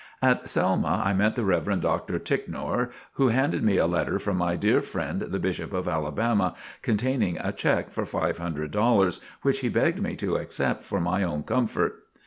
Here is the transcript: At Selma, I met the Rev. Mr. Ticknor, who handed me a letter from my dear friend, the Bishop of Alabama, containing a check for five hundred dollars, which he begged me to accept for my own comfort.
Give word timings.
At 0.23 0.49
Selma, 0.49 1.03
I 1.05 1.13
met 1.13 1.35
the 1.35 1.43
Rev. 1.45 1.65
Mr. 1.65 2.17
Ticknor, 2.19 2.89
who 3.17 3.27
handed 3.27 3.61
me 3.61 3.77
a 3.77 3.85
letter 3.85 4.17
from 4.17 4.37
my 4.37 4.55
dear 4.55 4.81
friend, 4.81 5.21
the 5.21 5.37
Bishop 5.37 5.73
of 5.73 5.87
Alabama, 5.87 6.55
containing 6.81 7.37
a 7.37 7.51
check 7.53 7.91
for 7.91 8.03
five 8.03 8.39
hundred 8.39 8.71
dollars, 8.71 9.19
which 9.43 9.59
he 9.59 9.69
begged 9.69 10.01
me 10.01 10.15
to 10.15 10.37
accept 10.37 10.83
for 10.85 10.99
my 10.99 11.21
own 11.21 11.43
comfort. 11.43 12.01